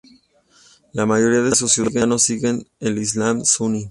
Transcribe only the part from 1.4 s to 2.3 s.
de sus ciudadanos